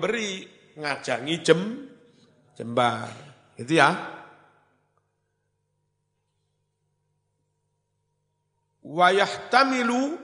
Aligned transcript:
beri 0.00 0.48
ngajangi 0.80 1.36
jem 1.44 1.60
jembar. 2.56 3.12
Itu 3.60 3.76
ya. 3.76 3.90
Wayahtamilu 8.80 10.18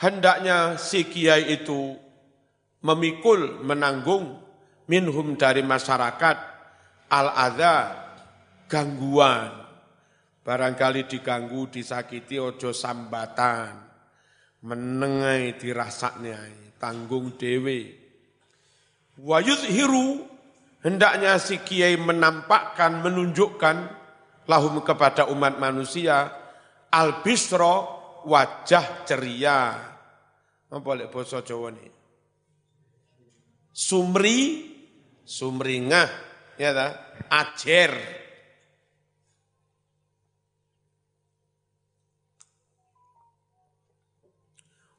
hendaknya 0.00 0.80
si 0.80 1.04
kiai 1.04 1.52
itu 1.52 1.98
memikul, 2.80 3.60
menanggung 3.66 4.40
minhum 4.86 5.34
dari 5.34 5.60
masyarakat 5.66 6.36
al-adha, 7.10 7.76
gangguan. 8.70 9.66
Barangkali 10.46 11.10
diganggu, 11.10 11.66
disakiti, 11.66 12.38
ojo 12.38 12.70
sambatan. 12.70 13.85
Menengai 14.64 15.58
dirasaknya, 15.60 16.38
tanggung 16.80 17.36
dewe. 17.36 17.92
Wayudhiru, 19.20 20.24
hendaknya 20.84 21.36
si 21.36 21.60
kiai 21.60 22.00
menampakkan, 22.00 23.04
menunjukkan 23.04 23.76
lahum 24.48 24.80
kepada 24.80 25.28
umat 25.28 25.60
manusia, 25.60 26.32
al-bisro, 26.92 27.76
wajah 28.24 29.04
ceria. 29.04 29.60
Apa 30.66 30.82
boleh 30.82 31.06
bahasa 31.08 31.44
Jawa 31.44 31.70
nih? 31.70 31.92
Sumri, 33.76 34.40
sumringah, 35.22 36.08
ya 36.56 36.70
ta? 36.72 36.88
ajer. 37.30 37.92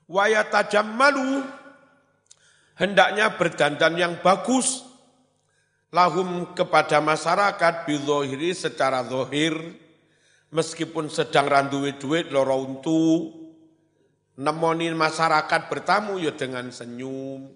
Malu 0.07 1.43
hendaknya 2.79 3.35
berdandan 3.35 3.99
yang 3.99 4.13
bagus. 4.23 4.87
Lahum 5.87 6.51
kepada 6.51 6.99
masyarakat 6.99 7.87
bidhohiri 7.87 8.51
secara 8.51 9.03
zohir. 9.07 9.55
Meskipun 10.51 11.11
sedang 11.11 11.47
randuwe 11.47 11.95
duit 11.99 12.31
loro 12.31 12.59
untu. 12.63 13.31
Nemonin 14.37 14.93
masyarakat 14.95 15.67
bertamu 15.67 16.19
ya 16.19 16.35
dengan 16.35 16.71
senyum. 16.71 17.51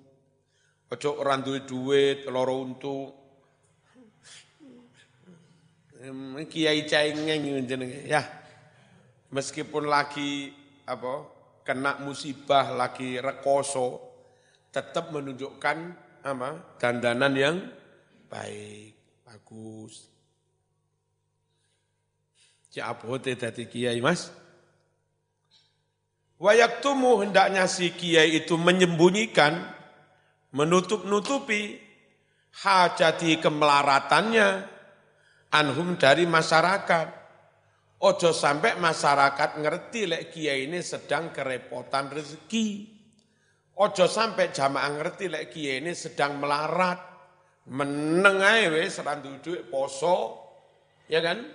Ojo 0.91 1.11
randuwe 1.23 1.63
duit 1.63 2.27
loro 2.27 2.55
untu. 2.63 3.11
Kiai 6.47 6.87
jenenge. 6.87 8.07
Ya. 8.07 8.23
Meskipun 9.31 9.87
lagi 9.87 10.51
apa 10.83 11.40
kena 11.61 12.01
musibah 12.01 12.73
lagi 12.73 13.21
rekoso 13.21 13.99
tetap 14.71 15.13
menunjukkan 15.13 15.77
apa 16.21 16.79
dandanan 16.79 17.33
yang 17.33 17.57
baik 18.29 19.23
bagus 19.25 20.07
Cik 22.71 22.85
abote 22.87 23.35
dadi 23.35 23.67
kiai 23.67 23.99
mas 23.99 24.31
Wayaktumu 26.41 27.21
hendaknya 27.21 27.69
si 27.69 27.93
kiai 27.93 28.41
itu 28.41 28.57
menyembunyikan, 28.57 29.61
menutup-nutupi 30.57 31.77
hajati 32.65 33.37
kemelaratannya, 33.37 34.65
anhum 35.53 36.01
dari 36.01 36.25
masyarakat. 36.25 37.20
Ojo 38.01 38.33
sampai 38.33 38.81
masyarakat 38.81 39.61
ngerti 39.61 40.09
lek 40.09 40.33
kiai 40.33 40.65
ini 40.65 40.81
sedang 40.81 41.29
kerepotan 41.29 42.09
rezeki. 42.09 42.89
Ojo 43.77 44.05
sampai 44.09 44.49
jamaah 44.49 44.89
ngerti 44.97 45.25
lek 45.29 45.53
kiai 45.53 45.85
ini 45.85 45.93
sedang 45.93 46.41
melarat. 46.41 46.97
Menengai 47.61 48.73
wes 48.73 48.97
randu 49.05 49.37
duit 49.37 49.69
poso, 49.69 50.33
ya 51.05 51.21
kan? 51.21 51.45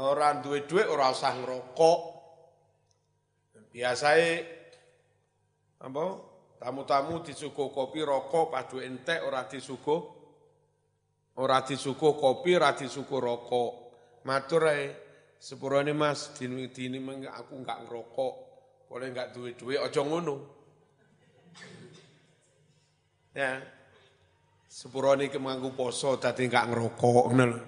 Orang 0.00 0.40
duit 0.40 0.64
duit 0.64 0.88
orang 0.88 1.12
usah 1.12 1.36
ngerokok. 1.36 2.00
Biasanya 3.68 4.32
apa? 5.84 6.04
Tamu-tamu 6.56 7.20
disuguh 7.20 7.68
kopi 7.68 8.00
rokok 8.00 8.48
padu 8.48 8.80
entek 8.80 9.20
ora 9.28 9.44
disuguh 9.44 10.24
Ora 11.34 11.66
disuguh 11.66 12.14
kopi, 12.14 12.54
ora 12.54 12.78
disuguh 12.78 13.18
rokok. 13.18 13.72
Matur 14.22 14.70
ae, 14.70 15.03
sepurane 15.38 15.92
Mas, 15.92 16.34
dini 16.34 16.68
dini 16.70 16.98
aku 17.26 17.52
enggak 17.58 17.86
ngerokok. 17.86 18.34
Boleh 18.90 19.10
enggak 19.10 19.34
duwe-duwe 19.34 19.78
aja 19.80 20.02
ngono. 20.02 20.36
Ya. 23.34 23.58
Sepurane 24.70 25.26
ke 25.26 25.42
mangku 25.42 25.74
poso 25.74 26.14
dadi 26.22 26.46
enggak 26.46 26.70
ngerokok 26.70 27.24
ngono 27.30 27.44
lho. 27.50 27.58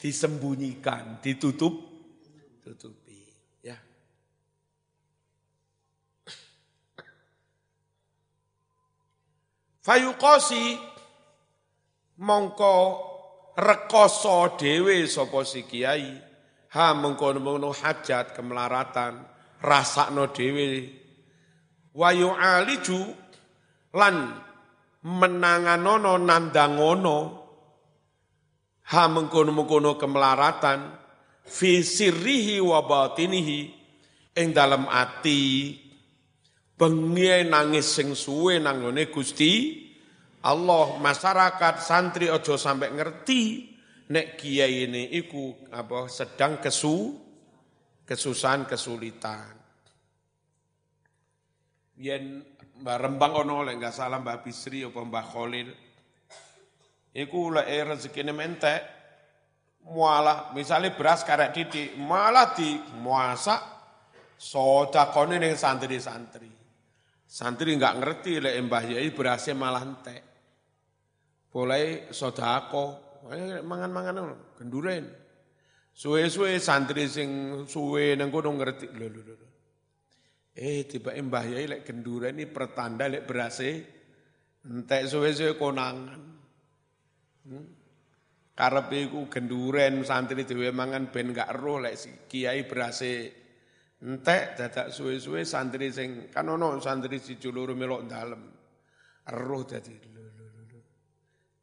Disembunyikan, 0.00 1.20
ditutup 1.24 1.72
tutupi, 2.64 3.24
ya. 3.64 3.76
Fayuqasi 9.84 10.76
mongko 12.20 12.76
rekoso 13.56 14.56
dhewe 14.56 15.06
sapa 15.06 15.44
si 15.44 15.62
kiai 15.62 16.33
ha 16.74 16.90
mengkono-mengkono 16.90 17.70
hajat 17.70 18.34
kemelaratan 18.34 19.22
rasakno 19.62 20.26
dhewe. 20.34 20.90
Wa 21.94 22.10
yu'aliju 22.10 23.00
lan 23.94 24.14
menanganono 25.06 26.18
nandangono. 26.18 27.18
Ha 28.90 29.02
mengkono-mengkono 29.06 29.94
kemelaratan. 29.94 30.80
Fi 31.46 31.86
sirrihi 31.86 32.58
ing 34.34 34.48
dalam 34.50 34.90
ati. 34.90 35.78
Bengi 36.74 37.46
nangis 37.46 37.86
sing 37.86 38.18
suwe 38.18 38.58
nang 38.58 38.82
Gusti. 39.14 39.86
Allah 40.44 40.98
masyarakat 41.00 41.74
santri 41.80 42.28
ojo 42.28 42.58
sampai 42.60 42.92
ngerti 42.92 43.73
nek 44.10 44.36
kiai 44.36 44.84
ini 44.84 45.16
iku 45.16 45.72
apa 45.72 46.10
sedang 46.12 46.60
kesu 46.60 47.16
kesusahan 48.04 48.68
kesulitan. 48.68 49.56
Yen 51.96 52.42
Mbak 52.84 52.98
Rembang 53.00 53.32
ono 53.46 53.62
lek 53.64 53.80
enggak 53.80 53.94
salah 53.94 54.20
Mbak 54.20 54.38
Bisri 54.44 54.84
apa 54.84 55.00
Mbak 55.00 55.26
Khalil. 55.30 55.68
Iku 57.14 57.40
lek 57.54 57.68
rezekine 57.86 58.34
mentek 58.34 58.80
mualah 59.84 60.50
misalnya 60.56 60.96
beras 60.96 61.22
karek 61.22 61.52
titik 61.54 61.94
malah 62.00 62.56
di 62.56 62.76
muasa 62.98 63.62
sodakone 64.34 65.38
ning 65.38 65.54
santri-santri. 65.54 66.50
Santri 67.24 67.72
enggak 67.72 67.96
ngerti 68.02 68.42
lek 68.42 68.58
Mbah 68.68 68.84
Yai 68.84 69.08
berasnya 69.14 69.54
malah 69.56 69.82
entek. 69.86 70.22
Mulai 71.54 72.10
sodako, 72.10 73.03
mangan-mangan 73.24 74.16
genduren. 74.60 75.04
Suwe-suwe 75.94 76.58
santri 76.58 77.06
sing 77.06 77.62
suwe 77.70 78.18
nang 78.18 78.28
kono 78.34 78.50
ngerti 78.50 78.90
lho 78.90 79.06
lho 79.08 79.22
lho. 79.22 79.48
Eh 80.54 80.86
tiba 80.86 81.14
Mbah 81.14 81.46
Yai 81.54 81.66
lek 81.70 81.82
genduren 81.86 82.34
ini 82.34 82.50
pertanda 82.50 83.06
lek 83.06 83.22
berase 83.26 83.70
entek 84.66 85.06
suwe-suwe 85.06 85.54
konangan. 85.54 86.22
Hmm? 87.46 87.66
Karep 88.54 88.86
iku 88.94 89.26
genduren 89.30 90.02
santri 90.02 90.46
dhewe 90.46 90.70
mangan 90.70 91.10
ben 91.10 91.30
gak 91.34 91.54
roh 91.58 91.82
lek 91.82 91.94
si 91.94 92.10
kiai 92.26 92.66
berase 92.66 93.30
entek 94.02 94.58
dadak 94.58 94.90
suwe-suwe 94.90 95.46
santri 95.46 95.94
sing 95.94 96.26
kan 96.30 96.50
ono 96.50 96.78
santri 96.82 97.22
si 97.22 97.38
loro 97.54 97.78
melok 97.78 98.02
dalem. 98.06 98.42
Roh 99.30 99.62
dadi 99.62 100.13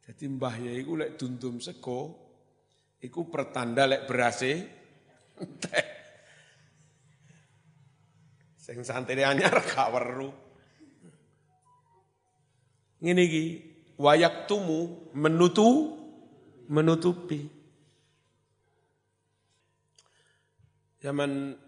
jadi 0.02 0.24
mbah 0.26 0.54
ya 0.58 0.72
iku 0.74 0.98
lek 0.98 1.14
dundum 1.14 1.62
sego 1.62 2.22
iku 3.02 3.30
pertanda 3.30 3.86
lek 3.86 4.06
berase 4.06 4.52
entek. 5.38 5.86
Sing 8.58 8.86
santri 8.86 9.26
anyar 9.26 9.58
gak 9.62 9.90
weru. 9.90 10.30
Ngene 13.02 13.22
iki 13.26 13.44
wayak 13.98 14.46
tumu 14.46 15.10
menutu 15.18 15.98
menutupi. 16.70 17.42
Zaman 21.02 21.58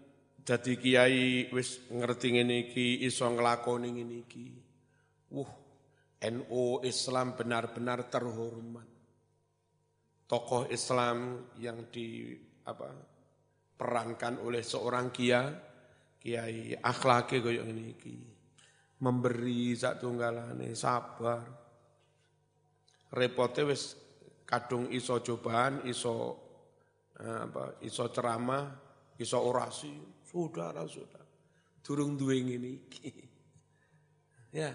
jadi 0.47 0.71
kiai 0.79 1.51
wis 1.51 1.83
ngerti 1.91 2.39
ngene 2.39 2.71
iki 2.71 3.03
iso 3.03 3.27
nglakoni 3.27 3.91
ngene 3.91 4.15
iki. 4.23 4.45
Wuh, 5.35 5.51
NU 6.23 6.79
Islam 6.87 7.35
benar-benar 7.35 8.07
terhormat. 8.07 8.87
Tokoh 10.25 10.71
Islam 10.73 11.49
yang 11.61 11.85
di 11.91 12.33
apa 12.65 12.89
perankan 13.77 14.41
oleh 14.41 14.65
seorang 14.65 15.13
kia, 15.13 15.45
kiai 16.17 16.73
akhlaki 16.73 17.43
koyo 17.43 17.61
ini 17.61 17.93
memberi 19.05 19.75
sak 19.75 20.01
tunggalane 20.01 20.73
sabar. 20.73 21.43
Repote 23.15 23.61
wis 23.67 23.95
kadung 24.47 24.89
iso 24.89 25.19
cobaan, 25.21 25.85
iso 25.85 26.15
eh, 27.19 27.39
apa, 27.45 27.79
iso 27.85 28.09
ceramah, 28.09 28.65
iso 29.19 29.37
orasi, 29.39 29.93
saudara-saudara. 30.25 31.25
Durung 31.85 32.17
duwe 32.17 32.37
ngene 32.41 32.69
iki. 32.71 33.11
Ya. 34.55 34.71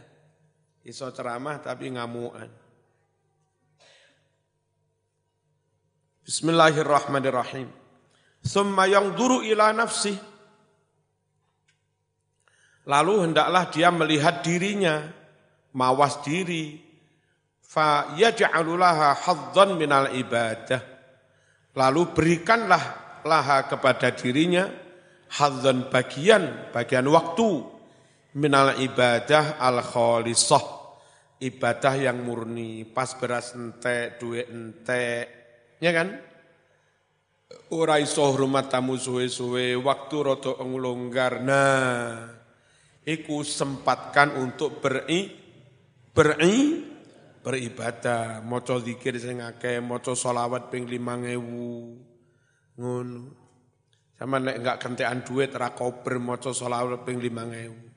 Iso 0.80 1.12
ceramah 1.12 1.60
tapi 1.60 1.92
ngamuan. 1.92 2.48
Bismillahirrahmanirrahim. 6.24 7.68
Yang 8.88 9.06
duru 9.12 9.44
ila 9.44 9.76
nafsi. 9.76 10.16
Lalu 12.88 13.28
hendaklah 13.28 13.68
dia 13.68 13.92
melihat 13.92 14.40
dirinya, 14.40 15.04
mawas 15.76 16.24
diri. 16.24 16.80
Fa 17.60 18.16
yaj'alulaha 18.16 19.20
hadzan 19.20 19.76
minal 19.76 20.16
ibadah. 20.16 20.80
Lalu 21.76 22.02
berikanlah 22.16 22.82
laha 23.22 23.68
kepada 23.68 24.10
dirinya 24.16 24.66
hadzan 25.28 25.92
bagian, 25.92 26.72
bagian 26.72 27.06
waktu 27.06 27.79
minal 28.36 28.78
ibadah 28.78 29.58
al 29.58 29.82
khalisah 29.82 30.62
ibadah 31.40 31.94
yang 31.96 32.20
murni 32.20 32.84
pas 32.84 33.16
beras 33.16 33.56
entek 33.56 34.20
duit 34.20 34.46
entek 34.46 35.40
Ya 35.80 35.96
kan? 35.96 36.12
Ora 37.72 37.96
iso 37.98 38.20
hormat 38.28 38.68
tamu 38.68 39.00
suwe-suwe, 39.00 39.74
waktu 39.80 40.16
roto 40.20 40.60
nglonggar. 40.60 41.40
Nah, 41.40 42.28
iku 43.02 43.40
sempatkan 43.40 44.36
untuk 44.36 44.78
beri 44.84 45.32
beri 46.12 46.84
beribadah, 47.40 48.44
maca 48.44 48.76
zikir 48.84 49.16
sing 49.16 49.40
akeh, 49.40 49.80
maca 49.80 50.12
selawat 50.12 50.68
ping 50.68 50.84
5000. 50.84 51.40
Ngono. 52.76 53.22
Sama 54.20 54.36
nek 54.36 54.60
enggak 54.60 54.78
kentekan 54.84 55.24
duit 55.24 55.48
ra 55.56 55.72
kober 55.72 56.20
maca 56.20 56.52
selawat 56.52 57.08
ping 57.08 57.16
5000. 57.16 57.89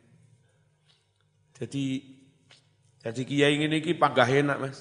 Jadi 1.54 2.14
jadi 3.04 3.22
kiai 3.28 3.60
ngene 3.60 3.84
iki 3.84 4.00
panggah 4.00 4.30
enak, 4.32 4.58
Mas. 4.64 4.80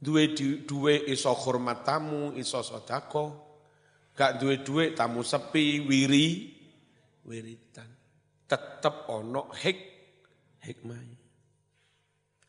Duwe 0.00 0.32
duwe 0.64 1.04
iso 1.12 1.32
hormat 1.36 1.84
tamu, 1.84 2.32
iso 2.32 2.64
sodako. 2.64 3.44
Gak 4.16 4.40
duwe 4.40 4.64
duwe 4.64 4.96
tamu 4.96 5.20
sepi, 5.20 5.84
wiri, 5.84 6.56
wiritan. 7.28 7.88
Tetep 8.48 9.04
ono 9.12 9.52
hik, 9.52 9.78
hikmah. 10.64 10.96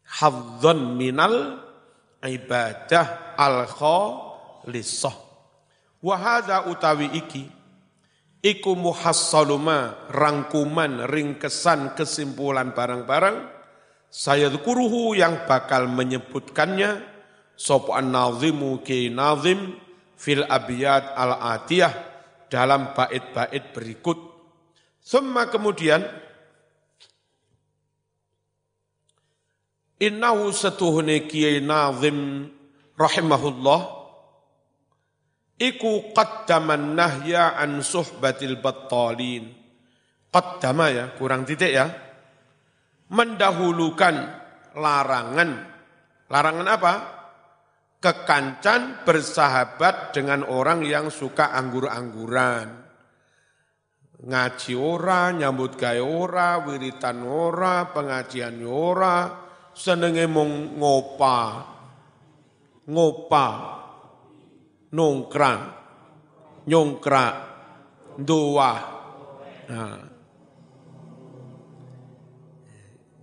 Hadzon 0.07 0.95
minal 0.95 1.59
ibadah 2.23 3.35
al 3.35 3.67
khalisah. 3.67 5.17
Wahada 5.99 6.71
utawi 6.71 7.11
iki, 7.11 7.43
iku 8.41 8.77
muhassaluma 8.77 10.09
rangkuman 10.11 11.09
ringkesan 11.09 11.97
kesimpulan 11.97 12.71
barang-barang 12.71 13.57
saya 14.07 14.47
kuruhu 14.53 15.17
yang 15.17 15.45
bakal 15.45 15.85
menyebutkannya 15.91 17.03
sapa 17.57 17.99
an-nazimu 17.99 18.79
ki 18.85 19.11
nazim 19.11 19.75
fil 20.15 20.45
abiyat 20.47 21.13
al-atiyah 21.17 21.93
dalam 22.47 22.95
bait-bait 22.95 23.75
berikut. 23.75 24.15
Semua 25.03 25.47
kemudian 25.51 26.03
innahu 29.99 30.51
setuhne 30.55 31.27
kiai 31.27 31.59
nazim 31.59 32.47
rahimahullah 32.95 33.96
iku 35.57 36.13
qaddaman 36.13 36.93
nahya 36.93 37.57
an 37.57 37.81
suhbatil 37.81 38.61
battalin. 38.61 39.53
Qaddama 40.29 40.93
ya, 40.93 41.05
kurang 41.17 41.43
titik 41.43 41.73
ya. 41.73 41.89
Mendahulukan 43.09 44.15
larangan. 44.77 45.51
Larangan 46.27 46.67
apa? 46.67 46.93
kekancan 47.97 49.03
bersahabat 49.03 50.13
dengan 50.13 50.45
orang 50.45 50.85
yang 50.85 51.09
suka 51.09 51.49
anggur-angguran. 51.53 52.85
Ngaji 54.17 54.73
ora, 54.73 55.29
nyambut 55.29 55.77
gawe 55.77 56.01
ora, 56.01 56.57
wiritan 56.65 57.21
ora, 57.21 57.85
pengajian 57.93 58.57
ora, 58.65 59.29
senenge 59.77 60.25
mung 60.25 60.77
ngopa. 60.77 61.41
Ngopa. 62.89 63.76
Nongkrang. 64.93 65.61
Nyongkrak. 66.67 67.35
Doa. 68.21 68.73
Nah. 69.67 69.99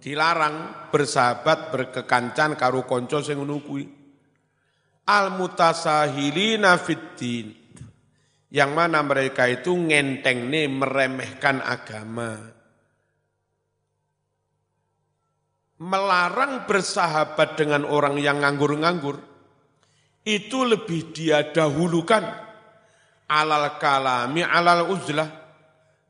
Dilarang 0.04 0.56
bersahabat 0.92 1.72
berkekancan 1.72 2.60
karo 2.60 2.84
konco 2.84 3.24
sing 3.24 3.40
ngono 3.40 3.56
al-mutasahilina 5.08 6.76
fiddin. 6.80 7.52
Yang 8.54 8.70
mana 8.70 9.02
mereka 9.02 9.50
itu 9.50 9.74
ngenteng 9.74 10.46
nih 10.46 10.70
meremehkan 10.70 11.58
agama. 11.58 12.38
Melarang 15.82 16.62
bersahabat 16.62 17.58
dengan 17.58 17.82
orang 17.82 18.14
yang 18.22 18.38
nganggur-nganggur, 18.38 19.33
itu 20.24 20.64
lebih 20.64 21.12
dia 21.12 21.52
dahulukan 21.52 22.24
alal 23.28 23.76
kalami 23.76 24.40
alal 24.40 24.88
uzlah 24.88 25.28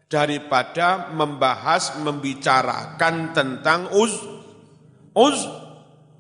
daripada 0.07 1.11
membahas 1.11 1.99
membicarakan 1.99 3.35
tentang 3.35 3.91
uz 3.91 4.15
uz 5.15 5.39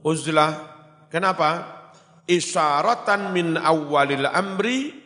uzlah. 0.02 0.74
Kenapa? 1.08 1.74
isyaratan 2.24 3.36
min 3.36 3.60
awalil 3.60 4.24
amri 4.28 4.96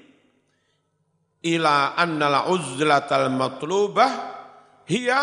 ila 1.42 1.98
annal 1.98 2.50
uzlatal 2.54 3.30
matlubah 3.30 4.10
hiya 4.86 5.22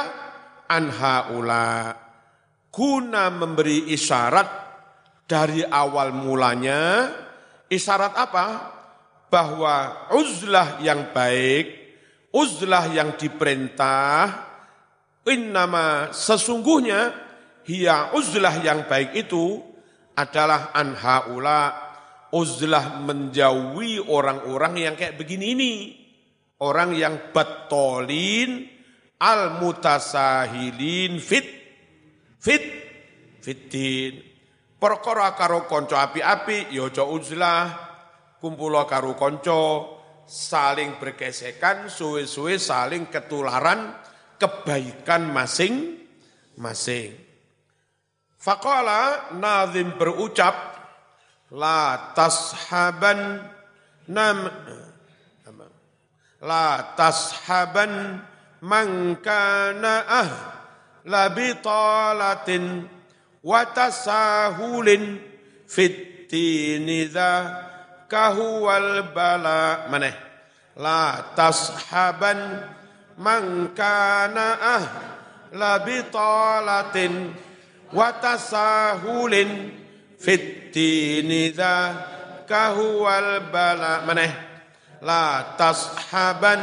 an 0.68 0.92
haula 0.92 1.96
guna 2.72 3.32
memberi 3.32 3.92
isyarat 3.96 4.48
dari 5.26 5.64
awal 5.64 6.12
mulanya 6.12 7.10
isyarat 7.72 8.14
apa 8.14 8.46
bahwa 9.30 10.08
uzlah 10.14 10.82
yang 10.82 11.12
baik 11.12 11.84
uzlah 12.36 12.92
yang 12.92 13.18
diperintah 13.18 14.46
innama 15.26 16.14
sesungguhnya 16.14 17.16
hiya 17.66 18.14
uzlah 18.14 18.62
yang 18.62 18.86
baik 18.86 19.18
itu 19.18 19.64
adalah 20.16 20.72
anhaula 20.72 21.86
uzlah 22.36 23.00
menjauhi 23.00 24.04
orang-orang 24.04 24.76
yang 24.76 25.00
kayak 25.00 25.16
begini 25.16 25.56
ini. 25.56 25.74
Orang 26.56 26.96
yang 26.96 27.36
betolin 27.36 28.64
al-mutasahilin 29.20 31.20
fit, 31.20 31.48
fit, 32.40 32.64
fitin. 33.44 34.24
Perkara 34.76 35.32
karo 35.40 35.66
konco 35.66 35.96
api-api, 35.96 36.76
ya 36.76 36.92
uzlah, 37.04 37.64
kumpulo 38.44 38.84
karo 38.84 39.16
konco, 39.16 39.62
saling 40.28 41.00
bergesekan, 41.00 41.88
suwe-suwe 41.88 42.60
saling 42.60 43.08
ketularan 43.08 43.96
kebaikan 44.36 45.32
masing-masing. 45.32 47.16
Faqala 48.36 49.34
nazim 49.40 49.96
berucap, 49.98 50.76
la 51.56 52.12
tashaban 52.14 53.42
nam 54.10 54.38
la 56.42 56.94
tashaban 56.94 58.22
man 58.62 59.18
kana 59.22 60.06
ah 60.06 60.32
la 61.06 61.30
bitalatin 61.30 62.86
wa 63.46 63.62
tasahulin 63.70 65.22
fittini 65.70 67.06
dha 67.06 67.32
kahuwal 68.10 69.14
bala. 69.14 69.86
Mana? 69.94 70.10
La 70.82 71.22
tashaban 71.38 72.42
man 73.22 73.72
kana 73.78 74.48
ah 74.60 74.86
la 75.54 75.80
bitalatin 75.80 77.32
wa 77.94 78.12
tasahulin 78.18 79.72
fittini 80.20 81.54
dzaka 81.54 82.74
huwal 82.76 83.46
bala. 83.54 84.04
Maneh 84.10 84.34
la 85.06 85.54
tashaban 85.54 86.62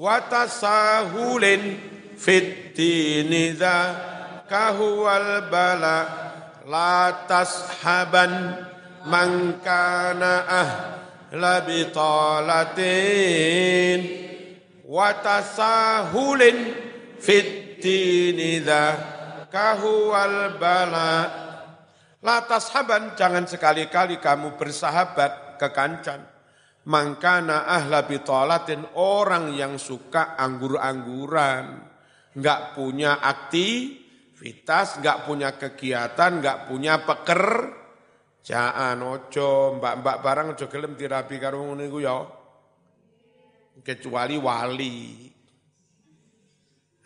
watasahulin 0.00 1.76
fit 2.16 2.72
dini 2.72 3.52
kahuwal 4.48 5.52
bala 5.52 6.08
la 6.64 7.28
tashaban 7.28 8.64
man 9.04 9.60
kana 9.60 10.48
ahla 10.48 11.60
bitalatin 11.68 12.80
watasahulin 14.88 16.58
fit 17.20 17.76
dini 17.84 18.64
kahuwal 19.52 20.56
bala 20.56 21.36
La 22.20 22.44
tashaban, 22.44 23.16
jangan 23.16 23.48
sekali-kali 23.48 24.20
kamu 24.20 24.60
bersahabat 24.60 25.56
ke 25.56 25.72
kancan 25.72 26.29
Mangkana 26.80 27.68
ahla 27.68 28.08
bitolatin, 28.08 28.96
orang 28.96 29.52
yang 29.52 29.76
suka 29.76 30.32
anggur-angguran, 30.40 31.64
nggak 32.32 32.60
punya 32.72 33.20
aktivitas, 33.20 35.04
nggak 35.04 35.28
punya 35.28 35.60
kegiatan, 35.60 36.40
nggak 36.40 36.58
punya 36.72 37.04
peker, 37.04 37.44
Jangan 38.40 38.96
ojo, 39.04 39.76
mbak-mbak 39.76 40.16
barang 40.24 40.46
ojo 40.56 40.66
gelem 40.72 40.96
dirabi 40.96 41.36
karo 41.36 41.60
ngono 41.60 41.84
iku 41.84 41.98
ya. 42.00 42.16
Kecuali 43.84 44.36
wali. 44.40 44.96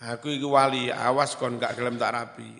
Aku 0.04 0.26
iki 0.30 0.46
wali, 0.46 0.92
awas 0.92 1.34
kon 1.34 1.56
gak 1.58 1.74
gelem 1.74 1.96
tak 1.96 2.12
rapi. 2.12 2.50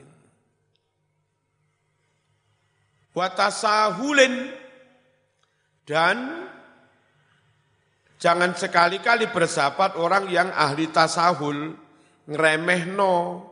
Watasahulin 3.14 4.35
dan 5.87 6.44
Jangan 8.25 8.57
sekali-kali 8.57 9.28
bersahabat 9.28 10.00
orang 10.00 10.33
yang 10.33 10.49
ahli 10.49 10.88
tasahul, 10.88 11.76
ngeremehno, 12.25 13.45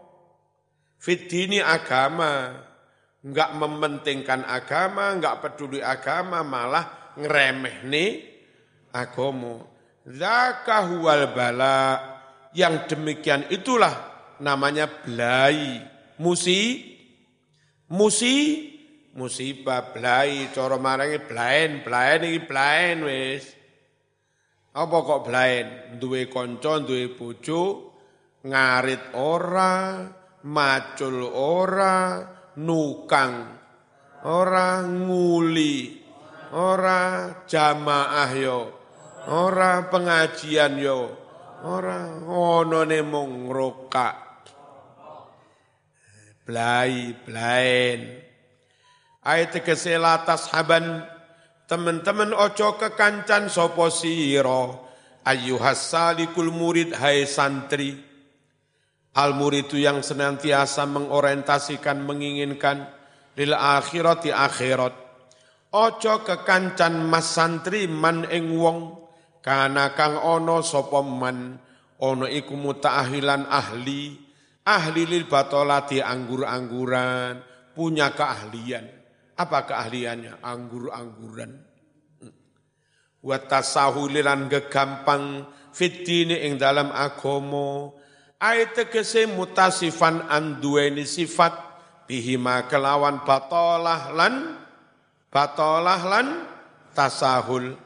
fitini 0.96 1.60
agama, 1.60 2.56
enggak 3.20 3.52
mementingkan 3.52 4.48
agama, 4.48 5.12
enggak 5.12 5.44
peduli 5.44 5.84
agama, 5.84 6.40
malah 6.40 7.12
ngeremeh 7.20 7.84
nih 7.84 8.12
agama. 8.96 9.60
Zaka 10.08 10.88
huwal 10.88 11.36
bala, 11.36 12.00
yang 12.56 12.88
demikian 12.88 13.52
itulah 13.52 13.92
namanya 14.40 14.88
belai, 14.88 15.84
musi, 16.16 16.96
musi, 17.92 18.72
musibah 19.12 19.92
belai, 19.92 20.48
coro 20.56 20.80
marangi 20.80 21.20
belain, 21.20 21.84
belain 21.84 22.24
ini 22.24 22.40
belain 22.40 22.96
wis. 23.04 23.61
Apa 24.72 24.96
kok 25.04 25.28
blaen? 25.28 26.00
Duwe 26.00 26.32
kanca, 26.32 26.80
duwe 26.80 27.12
bojo, 27.12 27.92
ngarit 28.48 29.12
ora, 29.20 30.00
macul 30.48 31.28
ora, 31.28 32.24
nukang 32.56 33.62
ora, 34.24 34.80
nguli 34.86 36.00
ora, 36.56 37.32
jamaah 37.44 38.32
yo, 38.32 38.60
ora 39.28 39.84
pengajian 39.92 40.80
yo, 40.80 41.00
ora 41.68 42.22
ono 42.24 42.82
ne 42.88 43.00
mung 43.04 43.52
rokak. 43.52 44.18
Blai, 46.42 47.14
blaen. 47.22 48.00
Ayat 49.22 49.62
keselatas 49.62 50.50
haban 50.50 51.06
Teman-teman 51.66 52.34
ojo 52.36 52.76
kekancan 52.76 53.48
sopo 53.48 53.88
siro. 53.88 54.90
Ayuhas 55.22 55.94
salikul 55.94 56.50
murid 56.50 56.98
hai 56.98 57.24
santri. 57.24 57.94
Al 59.12 59.36
murid 59.36 59.68
itu 59.70 59.78
yang 59.78 60.00
senantiasa 60.00 60.88
mengorientasikan, 60.88 62.02
menginginkan 62.02 62.88
lil 63.38 63.52
di 64.20 64.30
akhirat. 64.32 64.94
Ojo 65.72 66.14
kekancan 66.24 67.08
mas 67.08 67.32
santri 67.32 67.88
man 67.88 68.28
ing 68.28 68.52
wong 68.56 69.02
kana 69.42 69.96
kang 69.98 70.20
ono 70.20 70.62
sopo 70.62 71.02
man 71.02 71.58
ono 71.98 72.30
iku 72.30 72.54
mutaahilan 72.54 73.50
ahli 73.50 74.14
ahli 74.62 75.02
lil 75.08 75.26
batolati 75.26 75.98
anggur-angguran 75.98 77.42
punya 77.74 78.14
keahlian 78.14 79.01
apa 79.42 79.66
keahliannya? 79.66 80.42
Anggur-angguran. 80.42 81.52
Watasahulilan 83.22 84.50
gegampang 84.50 85.46
fitini 85.70 86.46
ing 86.46 86.58
dalam 86.58 86.90
agomo. 86.90 87.98
Ayat 88.42 88.74
tegese 88.74 89.30
mutasifan 89.30 90.26
andueni 90.26 91.06
sifat 91.06 91.54
bihima 92.10 92.66
kelawan 92.66 93.22
batolah 93.22 94.10
lan 94.10 94.58
batolah 95.30 96.00
lan 96.02 96.26
tasahul. 96.90 97.78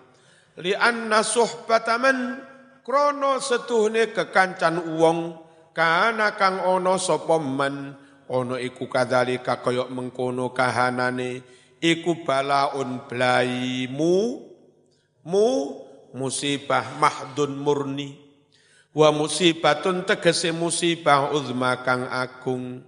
Li 0.56 0.72
anna 0.72 1.20
suhbataman 1.20 2.40
krono 2.80 3.36
setuhne 3.36 4.16
kekancan 4.16 4.96
uwong 4.96 5.36
kana 5.76 6.32
kang 6.40 6.64
ono 6.64 6.96
sopoman 6.96 8.05
ono 8.30 8.58
iku 8.58 8.90
kadzalika 8.90 9.62
kaya 9.62 9.86
mengkono 9.86 10.50
kahanane 10.50 11.42
iku 11.82 12.26
balaun 12.26 13.06
blaimu 13.06 14.16
mu 15.26 15.48
musibah 16.16 16.96
mahdun 16.96 17.52
murni 17.58 18.16
wa 18.96 19.12
musibatun 19.12 20.08
tegese 20.08 20.56
musibah 20.56 21.28
uzma 21.36 21.84
kang 21.84 22.08
agung. 22.08 22.80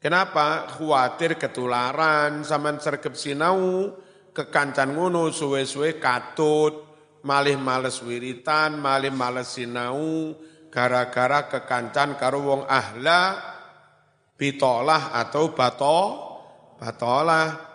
Kenapa? 0.00 0.68
Khawatir 0.68 1.40
ketularan 1.40 2.44
saman 2.44 2.76
sergep 2.76 3.16
sinau 3.16 3.88
kekancan 4.36 4.92
ngono 4.92 5.32
suwe-suwe 5.32 5.96
katut 5.96 6.84
malih 7.24 7.56
males 7.56 8.04
wiritan 8.04 8.76
malih 8.76 9.08
males 9.08 9.56
sinau 9.56 10.36
gara-gara 10.68 11.48
kekancan 11.48 12.20
karo 12.20 12.44
wong 12.44 12.62
ahla 12.68 13.53
bitolah 14.34 15.14
atau 15.14 15.54
bato 15.54 16.00
batolah 16.78 17.74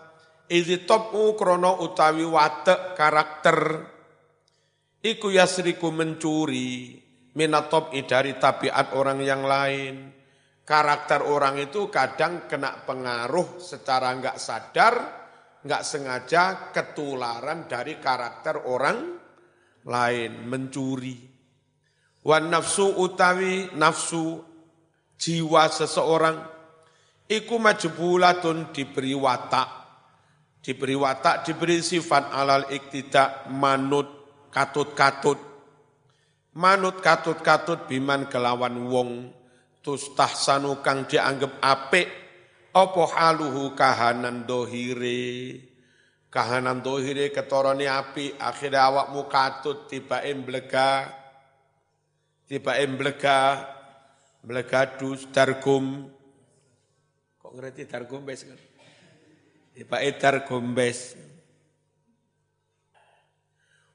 Izi 0.50 0.82
topu 0.82 1.38
krono 1.38 1.78
utawi 1.86 2.26
watek 2.26 2.98
karakter 2.98 3.86
iku 4.98 5.30
yasriku 5.30 5.94
mencuri 5.94 6.98
minatop 7.38 7.94
dari 8.10 8.34
tabiat 8.34 8.98
orang 8.98 9.22
yang 9.22 9.46
lain. 9.46 10.10
Karakter 10.66 11.22
orang 11.22 11.62
itu 11.62 11.86
kadang 11.94 12.50
kena 12.50 12.82
pengaruh 12.82 13.62
secara 13.62 14.10
nggak 14.18 14.38
sadar, 14.42 14.94
nggak 15.62 15.86
sengaja 15.86 16.74
ketularan 16.74 17.70
dari 17.70 18.02
karakter 18.02 18.66
orang 18.66 18.98
lain, 19.86 20.50
mencuri. 20.50 21.18
Wan 22.26 22.50
nafsu 22.50 22.90
utawi 22.98 23.70
nafsu 23.78 24.49
jiwa 25.20 25.68
seseorang 25.68 26.40
iku 27.28 27.60
majbulatun 27.60 28.72
diberi 28.72 29.14
watak. 29.14 29.68
Diberi 30.64 30.96
watak 30.96 31.44
diberi 31.48 31.84
sifat 31.84 32.32
alal 32.32 32.72
iktidak 32.72 33.52
manut 33.52 34.08
katut-katut. 34.50 35.40
Manut 36.56 37.04
katut-katut 37.04 37.86
biman 37.86 38.32
kelawan 38.32 38.76
wong. 38.88 39.12
Tustahsanu 39.80 40.84
kang 40.84 41.08
dianggap 41.08 41.64
apik 41.64 42.08
apa 42.76 43.04
haluhu 43.16 43.72
kahanan 43.80 44.44
dohire? 44.44 45.64
Kahanan 46.30 46.84
dohire 46.86 47.34
ketorone 47.34 47.90
api 47.90 48.38
akhirnya 48.38 48.86
awakmu 48.86 49.26
katut 49.26 49.90
tiba 49.90 50.22
emblega 50.22 51.10
tiba 52.46 52.78
emblega 52.78 53.79
Melegadus, 54.44 55.28
Dargum. 55.36 56.08
Kok 57.40 57.52
ngerti 57.56 57.90
Dargombes 57.90 58.46
kan? 58.46 58.60
Ya, 59.74 59.84
Pak 59.88 60.02
Edar 60.04 60.36
Gombes. 60.44 61.16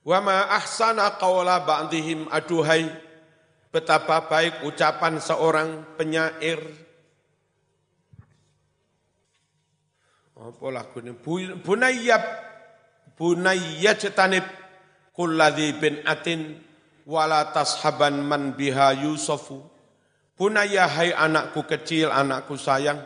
Wa 0.05 0.21
ma 0.21 0.53
ahsana 0.53 1.17
qawla 1.17 1.65
ba'dihim 1.65 2.29
aduhai. 2.29 2.89
Betapa 3.73 4.31
baik 4.31 4.63
ucapan 4.63 5.19
seorang 5.19 5.99
penyair. 5.99 6.63
Apa 10.39 10.67
lagu 10.71 11.03
ini? 11.03 11.11
Bunayyab, 11.59 12.25
cetanib 13.99 14.47
kulladhi 15.11 15.75
bin 15.79 16.07
atin 16.07 16.63
wala 17.03 17.51
tashaban 17.51 18.23
man 18.23 18.55
biha 18.55 18.95
yusufu 18.95 19.74
Punaya 20.35 20.91
hai 20.91 21.15
anakku 21.15 21.63
kecil, 21.63 22.11
anakku 22.11 22.59
sayang, 22.59 22.99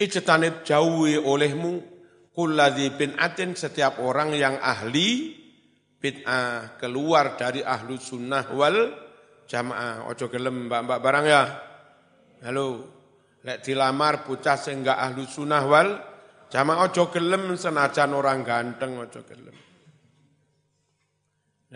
ijtanib 0.00 0.64
jauhi 0.64 1.20
olehmu 1.20 1.84
kulladhi 2.32 2.88
bin 2.96 3.12
atin 3.20 3.52
setiap 3.52 4.00
orang 4.00 4.32
yang 4.32 4.56
ahli 4.56 5.36
bid'ah 6.00 6.80
keluar 6.80 7.36
dari 7.36 7.60
ahlu 7.60 8.00
sunnah 8.00 8.48
wal 8.56 8.96
jamaah, 9.44 10.08
ojo 10.08 10.32
gelem 10.32 10.72
mbak-mbak 10.72 10.98
barang 11.04 11.26
ya. 11.28 11.42
Halo, 12.48 12.66
lek 13.44 13.60
dilamar 13.66 14.24
bocah 14.24 14.56
sing 14.56 14.86
ahlu 14.88 15.28
sunnah 15.28 15.64
wal 15.68 16.00
jamaah 16.48 16.88
ojo 16.88 17.12
gelem 17.12 17.52
senajan 17.60 18.16
orang 18.16 18.40
ganteng 18.40 18.96
ojo 18.96 19.20
gelem. 19.28 19.56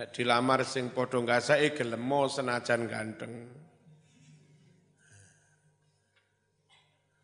Lek 0.00 0.09
dilamar 0.17 0.64
sing 0.64 0.97
padha 0.97 1.21
ngasake 1.21 1.76
gelemo 1.76 2.25
senajan 2.25 2.88
ganteng. 2.88 3.62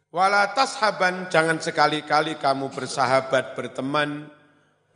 Wala 0.08 0.56
tashaban, 0.56 1.28
jangan 1.28 1.60
sekali-kali 1.60 2.40
kamu 2.40 2.72
bersahabat, 2.72 3.52
berteman, 3.52 4.32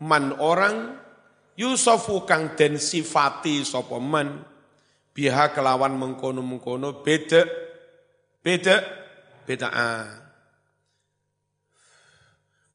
man 0.01 0.25
orang, 0.41 0.97
yusofu 1.53 2.25
kang 2.25 2.57
den 2.57 2.81
sifati 2.81 3.61
sapa 3.61 4.01
man, 4.01 4.41
biha 5.13 5.53
kelawan 5.53 6.01
mengkono-mengkono 6.01 7.05
beda, 7.05 7.45
beda, 8.41 8.77
beda. 9.45 9.69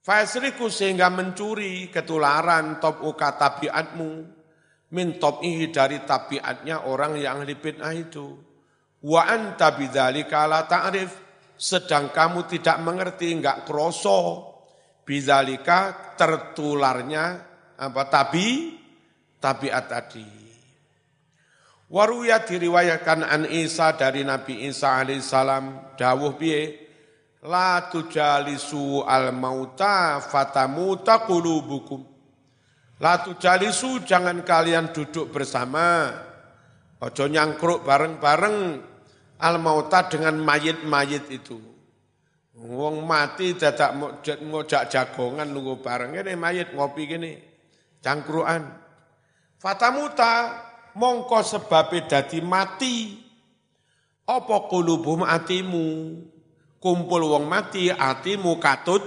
Fasriku 0.06 0.72
sehingga 0.72 1.10
mencuri 1.12 1.90
ketularan 1.90 2.78
top 2.78 3.02
uka 3.02 3.34
tabiatmu, 3.34 4.10
min 4.94 5.08
top 5.20 5.42
ihi 5.44 5.74
dari 5.74 6.06
tabiatnya 6.06 6.88
orang 6.88 7.20
yang 7.20 7.44
ahli 7.44 7.60
bid'ah 7.60 7.92
itu. 7.92 8.40
Wa 9.04 9.26
anta 9.26 9.76
bidzalika 9.76 10.48
la 10.48 10.64
ta'rif, 10.64 11.27
sedang 11.58 12.14
kamu 12.14 12.46
tidak 12.46 12.78
mengerti, 12.86 13.34
enggak 13.34 13.66
kroso, 13.66 14.46
bizalika 15.02 16.14
tertularnya 16.14 17.26
apa 17.82 18.04
tabi 18.08 18.78
tabiat 19.42 19.86
tadi. 19.90 20.28
Waruya 21.88 22.44
diriwayatkan 22.44 23.24
an 23.24 23.48
Isa 23.48 23.96
dari 23.96 24.28
Nabi 24.28 24.68
Isa 24.68 25.00
alaihissalam 25.00 25.96
dawuh 25.96 26.36
piye? 26.36 26.84
La 27.48 27.88
tujalisu 27.88 29.08
al 29.08 29.32
mauta 29.32 30.20
fatamuta 30.20 31.24
qulubukum. 31.24 32.04
La 33.00 33.24
tujalisu 33.24 34.04
jangan 34.04 34.44
kalian 34.44 34.92
duduk 34.92 35.32
bersama. 35.32 36.12
Ojo 36.98 37.30
nyangkruk 37.30 37.86
bareng-bareng 37.86 38.58
al 39.42 39.62
mauta 39.62 40.06
dengan 40.10 40.38
mayit-mayit 40.42 41.30
itu. 41.30 41.58
Wong 42.58 43.06
mati 43.06 43.54
dadak 43.54 43.94
ngojak 44.42 44.90
jagongan 44.90 45.46
nunggu 45.46 45.78
bareng 45.78 46.18
ini 46.18 46.34
mayit 46.34 46.74
ngopi 46.74 47.06
gini 47.06 47.38
cangkruan. 48.02 48.66
Fatamuta 49.62 50.58
mongko 50.98 51.46
sebabnya 51.46 52.10
dadi 52.10 52.42
mati. 52.42 52.96
Apa 54.28 54.68
kulubum 54.68 55.24
atimu? 55.24 55.88
Kumpul 56.82 57.22
wong 57.30 57.46
mati 57.46 57.90
atimu 57.94 58.58
katut 58.58 59.02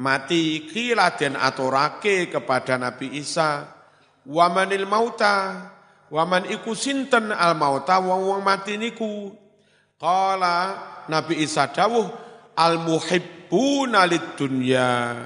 mati 0.00 0.68
kila 0.68 1.16
den 1.16 1.36
aturake 1.36 2.32
kepada 2.32 2.80
Nabi 2.80 3.18
Isa 3.20 3.68
wamanil 4.24 4.88
mauta 4.88 5.68
Waman 6.12 6.44
iku 6.52 6.76
sinten 6.76 7.32
al 7.32 7.56
mauta 7.56 7.96
wong 7.96 8.28
wong 8.28 8.40
mati 8.44 8.76
niku. 8.76 9.32
Qala 9.96 10.56
Nabi 11.08 11.40
Isa 11.40 11.72
dawuh 11.72 12.04
al 12.52 12.84
muhibbuna 12.84 14.04
lid 14.04 14.36
dunya. 14.36 15.16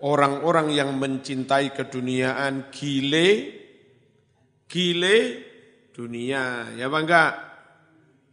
Orang-orang 0.00 0.72
yang 0.72 0.96
mencintai 0.96 1.76
keduniaan 1.76 2.72
gile 2.72 3.28
gile 4.64 5.16
dunia. 5.92 6.72
Ya 6.72 6.88
bangga. 6.88 7.24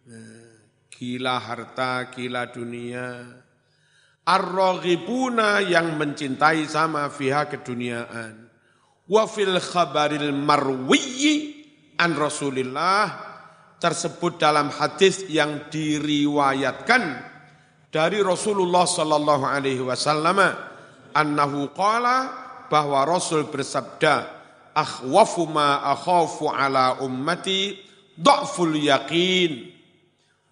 Nah, 0.08 0.64
gila 0.88 1.36
harta, 1.44 2.08
gila 2.08 2.48
dunia. 2.56 3.20
Ar-raghibuna 4.24 5.60
yang 5.60 6.00
mencintai 6.00 6.64
sama 6.72 7.12
fiha 7.12 7.52
keduniaan. 7.52 8.48
Wa 9.12 9.28
fil 9.28 9.60
khabaril 9.60 10.32
marwiyyi 10.32 11.57
an 11.98 12.14
Rasulillah 12.16 13.04
tersebut 13.82 14.42
dalam 14.42 14.74
hadis 14.74 15.26
yang 15.30 15.70
diriwayatkan 15.70 17.04
dari 17.94 18.22
Rasulullah 18.22 18.86
sallallahu 18.86 19.46
alaihi 19.46 19.82
wasallam 19.82 20.42
annahu 21.14 21.74
qala 21.74 22.32
bahwa 22.72 23.06
Rasul 23.06 23.50
bersabda 23.50 24.30
akhwafu 24.74 25.50
ma 25.50 25.82
akhafu 25.94 26.50
ala 26.54 27.02
ummati 27.02 27.78
dha'ful 28.18 28.78
yaqin. 28.78 29.74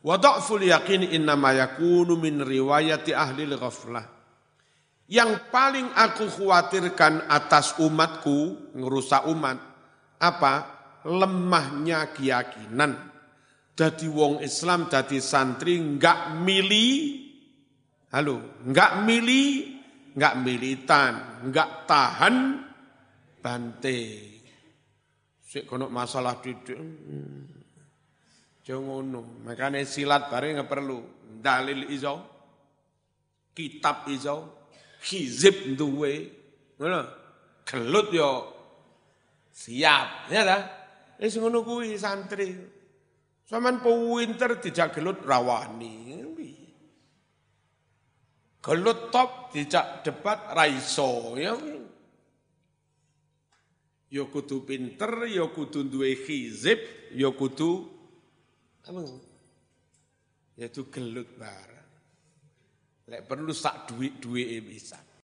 Wa 0.06 0.18
dha'ful 0.18 0.66
yaqin 0.66 1.06
innama 1.06 1.54
yakunu 1.54 2.18
min 2.18 2.42
riwayati 2.42 3.14
ahli 3.14 3.50
ghaflah 3.54 4.16
yang 5.06 5.54
paling 5.54 5.86
aku 5.94 6.26
khawatirkan 6.26 7.30
atas 7.30 7.78
umatku 7.78 8.74
ngerusak 8.74 9.30
umat 9.30 9.62
apa 10.18 10.75
lemahnya 11.06 12.10
keyakinan. 12.12 13.14
Jadi 13.76 14.08
wong 14.08 14.40
Islam, 14.42 14.88
jadi 14.88 15.20
santri 15.20 15.76
enggak 15.76 16.40
milih, 16.40 17.28
halo, 18.16 18.64
enggak 18.64 19.04
milih, 19.04 19.48
enggak 20.16 20.36
militan, 20.40 21.14
enggak 21.44 21.84
tahan 21.84 22.36
bante. 23.44 24.00
Sik 25.44 25.68
kono 25.68 25.92
masalah 25.92 26.40
didik. 26.40 26.80
Jangono, 28.66 29.46
makanya 29.46 29.86
silat 29.86 30.32
bareng 30.32 30.58
nggak 30.58 30.72
perlu. 30.72 31.00
Dalil 31.22 31.86
iso, 31.94 32.16
kitab 33.54 34.10
iso, 34.10 34.68
hizib 35.06 35.78
duwe, 35.78 36.14
ngono. 36.82 37.02
Gelut 37.62 38.08
yo 38.10 38.32
siap, 39.54 40.32
ya 40.34 40.42
dah. 40.42 40.62
Wis 41.20 41.36
ngono 41.40 41.64
kuwi 41.64 41.96
santri. 41.96 42.52
Saman 43.46 43.80
pinter 43.80 44.58
dijak 44.58 44.98
gelut 44.98 45.22
rawani. 45.22 46.18
Gelut 48.66 49.14
top 49.14 49.54
dijak 49.54 50.02
debat 50.02 50.50
raiso 50.58 51.38
ya. 51.38 51.54
Ya 54.10 54.24
kudu 54.26 54.66
pinter, 54.66 55.30
ya 55.30 55.46
kudu 55.54 55.86
duwe 55.86 56.18
hizib, 56.18 56.82
ya 57.14 57.30
kudu 57.30 57.86
apa? 58.86 59.02
Ya 60.58 60.66
itu 60.66 60.90
gelut 60.90 61.30
barang. 61.38 61.90
Lek 63.06 63.22
perlu 63.30 63.54
sak 63.54 63.94
duit-duit 63.94 64.66
bisa. 64.66 64.98